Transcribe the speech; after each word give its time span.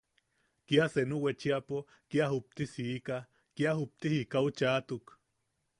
Kia 0.67 0.85
senu 0.93 1.19
wechiapo 1.25 1.83
kia 2.09 2.25
juptisiika, 2.31 3.17
kia 3.55 3.73
jupti 3.79 4.07
jikau 4.15 4.45
chaʼatuk. 4.57 5.05